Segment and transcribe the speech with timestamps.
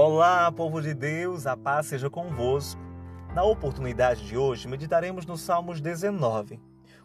[0.00, 2.80] Olá, povo de Deus, a paz seja convosco.
[3.34, 6.60] Na oportunidade de hoje, meditaremos no Salmos 19.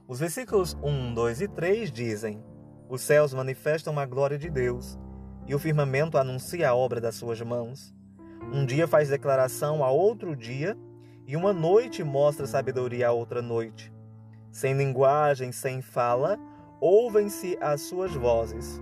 [0.08, 2.46] Os versículos 1, 2 e 3 dizem:
[2.88, 5.00] Os céus manifestam a glória de Deus,
[5.48, 7.92] e o firmamento anuncia a obra das suas mãos.
[8.54, 10.78] Um dia faz declaração a outro dia,
[11.26, 13.92] e uma noite mostra sabedoria a outra noite.
[14.52, 16.38] Sem linguagem, sem fala,
[16.80, 18.80] ouvem-se as suas vozes.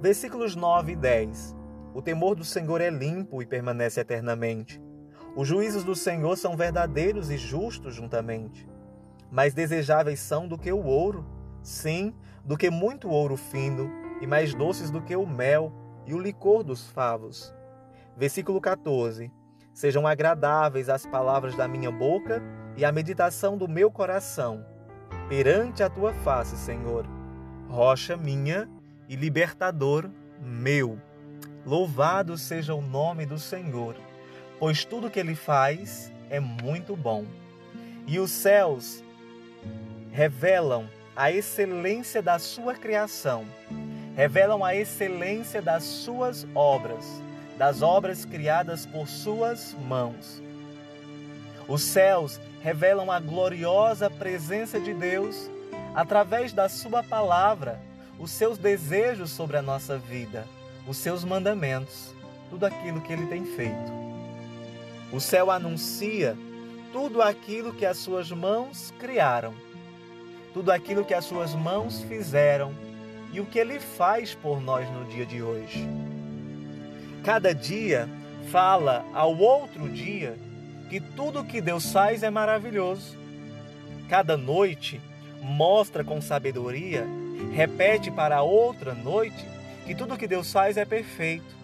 [0.00, 1.63] Versículos 9 e 10.
[1.94, 4.82] O temor do Senhor é limpo e permanece eternamente.
[5.36, 8.68] Os juízos do Senhor são verdadeiros e justos juntamente.
[9.30, 11.24] Mais desejáveis são do que o ouro,
[11.62, 12.12] sim,
[12.44, 13.88] do que muito ouro fino,
[14.20, 15.72] e mais doces do que o mel
[16.04, 17.54] e o licor dos favos.
[18.16, 19.30] Versículo 14.
[19.72, 22.42] Sejam agradáveis as palavras da minha boca
[22.76, 24.66] e a meditação do meu coração,
[25.28, 27.06] perante a tua face, Senhor,
[27.68, 28.68] rocha minha
[29.08, 30.98] e libertador meu.
[31.66, 33.96] Louvado seja o nome do Senhor,
[34.58, 37.24] pois tudo que ele faz é muito bom.
[38.06, 39.02] E os céus
[40.12, 43.46] revelam a excelência da sua criação,
[44.14, 47.22] revelam a excelência das suas obras,
[47.56, 50.42] das obras criadas por suas mãos.
[51.66, 55.50] Os céus revelam a gloriosa presença de Deus
[55.94, 57.80] através da Sua palavra,
[58.18, 60.46] os seus desejos sobre a nossa vida
[60.86, 62.14] os seus mandamentos,
[62.50, 63.92] tudo aquilo que ele tem feito.
[65.12, 66.36] O céu anuncia
[66.92, 69.54] tudo aquilo que as suas mãos criaram,
[70.52, 72.72] tudo aquilo que as suas mãos fizeram
[73.32, 75.88] e o que ele faz por nós no dia de hoje.
[77.24, 78.08] Cada dia
[78.50, 80.36] fala ao outro dia
[80.88, 83.16] que tudo que Deus faz é maravilhoso.
[84.08, 85.00] Cada noite
[85.40, 87.06] mostra com sabedoria,
[87.52, 89.53] repete para outra noite
[89.84, 91.54] que tudo que Deus faz é perfeito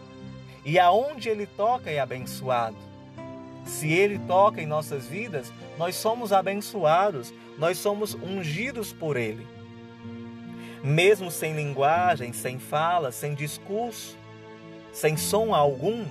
[0.65, 2.77] e aonde Ele toca é abençoado.
[3.65, 9.47] Se Ele toca em nossas vidas, nós somos abençoados, nós somos ungidos por Ele.
[10.83, 14.17] Mesmo sem linguagem, sem fala, sem discurso,
[14.93, 16.05] sem som algum,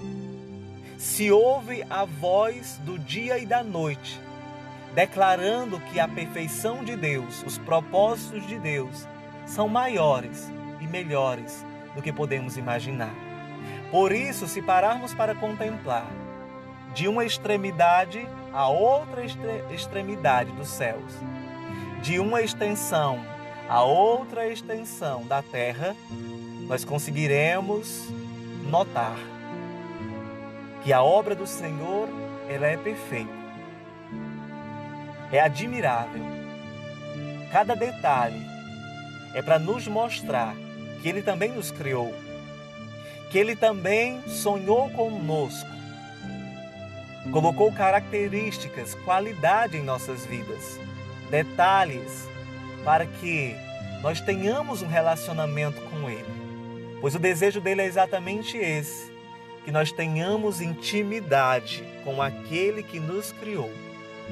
[0.97, 4.19] se ouve a voz do dia e da noite,
[4.93, 9.07] declarando que a perfeição de Deus, os propósitos de Deus,
[9.45, 13.13] são maiores e melhores do que podemos imaginar.
[13.91, 16.07] Por isso, se pararmos para contemplar
[16.93, 19.23] de uma extremidade a outra
[19.71, 21.13] extremidade dos céus,
[22.01, 23.19] de uma extensão
[23.69, 25.95] a outra extensão da terra,
[26.67, 28.09] nós conseguiremos
[28.67, 29.15] notar
[30.83, 32.09] que a obra do Senhor
[32.49, 33.31] ela é perfeita.
[35.31, 36.23] É admirável.
[37.51, 38.43] Cada detalhe
[39.35, 40.55] é para nos mostrar
[41.01, 42.13] que Ele também nos criou,
[43.29, 45.69] que Ele também sonhou conosco,
[47.31, 50.79] colocou características, qualidade em nossas vidas,
[51.29, 52.27] detalhes,
[52.83, 53.55] para que
[54.01, 56.39] nós tenhamos um relacionamento com Ele.
[57.01, 59.11] Pois o desejo dele é exatamente esse:
[59.63, 63.71] que nós tenhamos intimidade com aquele que nos criou,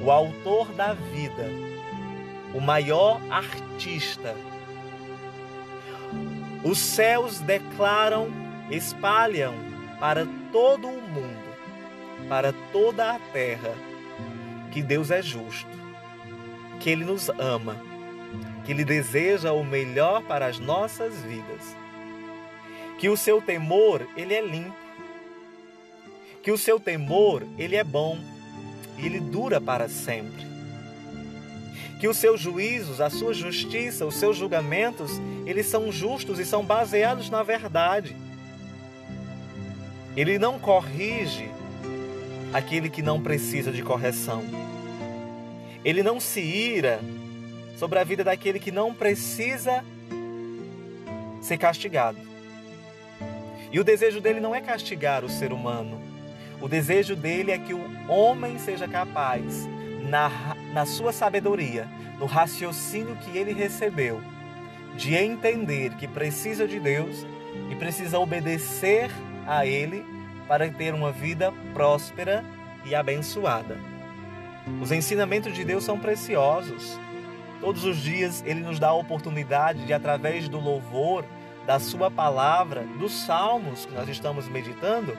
[0.00, 1.48] o autor da vida,
[2.54, 4.34] o maior artista
[6.68, 8.28] os céus declaram,
[8.70, 9.54] espalham
[9.98, 11.48] para todo o mundo,
[12.28, 13.74] para toda a terra,
[14.70, 15.70] que Deus é justo,
[16.78, 17.74] que Ele nos ama,
[18.66, 21.74] que Ele deseja o melhor para as nossas vidas,
[22.98, 24.76] que o seu temor, Ele é limpo,
[26.42, 28.18] que o seu temor, Ele é bom
[28.98, 30.57] e Ele dura para sempre
[31.98, 35.10] que os seus juízos, a sua justiça, os seus julgamentos,
[35.44, 38.16] eles são justos e são baseados na verdade.
[40.16, 41.50] Ele não corrige
[42.52, 44.44] aquele que não precisa de correção.
[45.84, 47.00] Ele não se ira
[47.76, 49.84] sobre a vida daquele que não precisa
[51.40, 52.18] ser castigado.
[53.72, 56.00] E o desejo dele não é castigar o ser humano.
[56.60, 60.30] O desejo dele é que o homem seja capaz na,
[60.72, 64.20] na sua sabedoria, no raciocínio que ele recebeu,
[64.96, 67.26] de entender que precisa de Deus
[67.70, 69.10] e precisa obedecer
[69.46, 70.04] a Ele
[70.46, 72.44] para ter uma vida próspera
[72.84, 73.78] e abençoada.
[74.80, 76.98] Os ensinamentos de Deus são preciosos.
[77.60, 81.24] Todos os dias Ele nos dá a oportunidade de, através do louvor,
[81.66, 85.16] da Sua palavra, dos salmos que nós estamos meditando,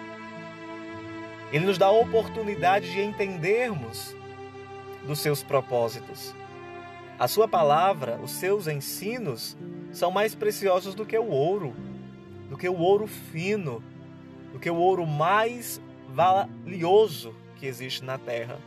[1.52, 4.16] Ele nos dá a oportunidade de entendermos
[5.06, 6.34] dos seus propósitos.
[7.18, 9.58] A sua palavra, os seus ensinos
[9.92, 11.76] são mais preciosos do que o ouro,
[12.50, 13.84] do que o ouro fino,
[14.54, 18.58] do que o ouro mais valioso que existe na terra.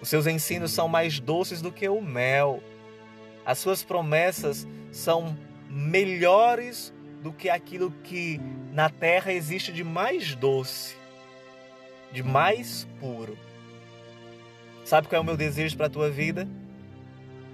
[0.00, 2.62] Os seus ensinos são mais doces do que o mel.
[3.44, 5.36] As suas promessas são
[5.68, 8.40] melhores do que aquilo que
[8.72, 10.96] na terra existe de mais doce,
[12.12, 13.36] de mais puro.
[14.90, 16.48] Sabe qual é o meu desejo para a tua vida?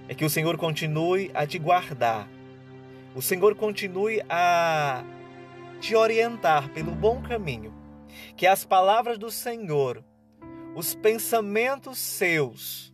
[0.07, 2.27] É que o Senhor continue a te guardar.
[3.13, 5.03] O Senhor continue a
[5.79, 7.71] te orientar pelo bom caminho.
[8.35, 10.03] Que as palavras do Senhor,
[10.75, 12.91] os pensamentos seus,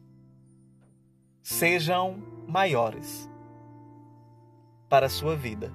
[1.41, 3.29] sejam maiores
[4.89, 5.71] para a sua vida.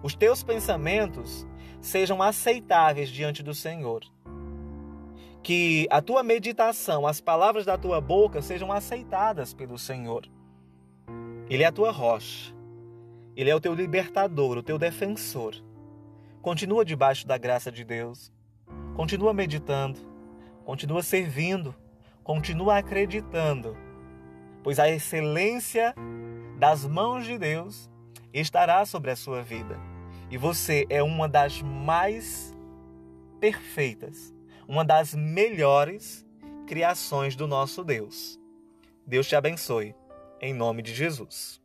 [0.00, 1.44] Os teus pensamentos
[1.80, 4.04] sejam aceitáveis diante do Senhor.
[5.46, 10.28] Que a tua meditação, as palavras da tua boca sejam aceitadas pelo Senhor.
[11.48, 12.52] Ele é a tua rocha.
[13.36, 15.54] Ele é o teu libertador, o teu defensor.
[16.42, 18.32] Continua debaixo da graça de Deus.
[18.96, 20.00] Continua meditando.
[20.64, 21.72] Continua servindo.
[22.24, 23.76] Continua acreditando.
[24.64, 25.94] Pois a excelência
[26.58, 27.88] das mãos de Deus
[28.34, 29.78] estará sobre a sua vida.
[30.28, 32.52] E você é uma das mais
[33.38, 34.34] perfeitas,
[34.68, 36.26] uma das melhores
[36.66, 38.40] criações do nosso Deus.
[39.06, 39.94] Deus te abençoe,
[40.40, 41.60] em nome de Jesus.